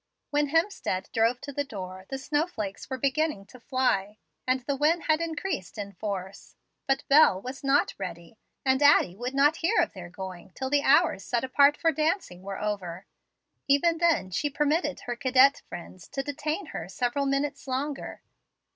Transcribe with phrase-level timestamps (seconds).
[0.31, 4.75] When Hemstead drove to the door, the snow flakes were beginning to fly, and the
[4.75, 6.55] wind had increased in force.
[6.87, 10.81] But Bel was not ready, and Addie would not hear of their going till the
[10.81, 13.05] hours set apart for dancing were over.
[13.67, 18.23] Even then she permitted her cadet friends to detain her several minutes longer.